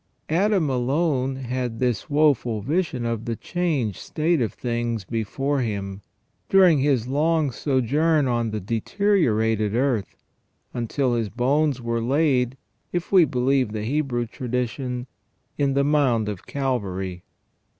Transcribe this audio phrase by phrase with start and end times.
[0.29, 6.01] Adam alone had this woeful vision of the changed state of things before him,
[6.49, 10.15] during his long sojourn on the deteriorated earth,
[10.73, 12.57] until his bones were laid,
[12.91, 15.05] if we believe the Hebrew tradition,
[15.55, 17.23] in the mound of Calvary.